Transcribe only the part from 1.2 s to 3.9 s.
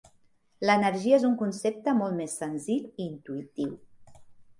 un concepte molt més senzill i intuïtiu.